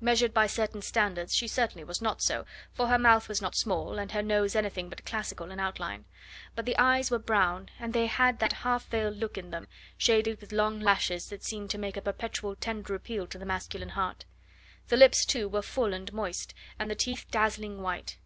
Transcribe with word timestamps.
Measured 0.00 0.32
by 0.32 0.46
certain 0.46 0.80
standards, 0.80 1.34
she 1.34 1.48
certainly 1.48 1.82
was 1.82 2.00
not 2.00 2.22
so, 2.22 2.46
for 2.72 2.86
her 2.86 3.00
mouth 3.00 3.28
was 3.28 3.42
not 3.42 3.56
small, 3.56 3.98
and 3.98 4.12
her 4.12 4.22
nose 4.22 4.54
anything 4.54 4.88
but 4.88 5.04
classical 5.04 5.50
in 5.50 5.58
outline. 5.58 6.04
But 6.54 6.66
the 6.66 6.78
eyes 6.78 7.10
were 7.10 7.18
brown, 7.18 7.68
and 7.80 7.92
they 7.92 8.06
had 8.06 8.38
that 8.38 8.52
half 8.52 8.86
veiled 8.86 9.16
look 9.16 9.36
in 9.36 9.50
them 9.50 9.66
shaded 9.98 10.40
with 10.40 10.52
long 10.52 10.78
lashes 10.78 11.30
that 11.30 11.42
seemed 11.42 11.70
to 11.70 11.78
make 11.78 11.96
a 11.96 12.00
perpetual 12.00 12.54
tender 12.54 12.94
appeal 12.94 13.26
to 13.26 13.38
the 13.38 13.44
masculine 13.44 13.88
heart: 13.88 14.24
the 14.86 14.96
lips, 14.96 15.24
too, 15.26 15.48
were 15.48 15.62
full 15.62 15.92
and 15.92 16.12
moist, 16.12 16.54
and 16.78 16.88
the 16.88 16.94
teeth 16.94 17.26
dazzling 17.32 17.82
white. 17.82 18.18